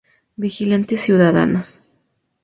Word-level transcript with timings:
Vigilantes 0.43 0.99
ciudadanos. 1.05 1.67